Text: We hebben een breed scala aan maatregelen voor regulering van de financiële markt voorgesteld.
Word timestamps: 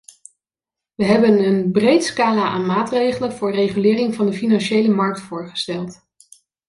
We 0.95 1.05
hebben 1.05 1.43
een 1.45 1.71
breed 1.71 2.03
scala 2.03 2.43
aan 2.45 2.65
maatregelen 2.65 3.33
voor 3.33 3.51
regulering 3.53 4.15
van 4.15 4.25
de 4.25 4.33
financiële 4.33 4.89
markt 4.93 5.21
voorgesteld. 5.21 5.99